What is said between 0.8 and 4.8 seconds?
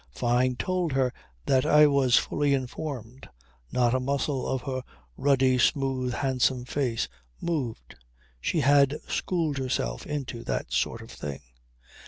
her that I was fully informed. Not a muscle of